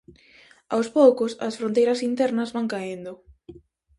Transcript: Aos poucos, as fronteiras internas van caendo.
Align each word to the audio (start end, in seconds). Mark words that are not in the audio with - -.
Aos 0.73 0.87
poucos, 0.97 1.31
as 1.47 1.57
fronteiras 1.59 2.03
internas 2.09 2.53
van 2.55 2.67
caendo. 2.73 3.11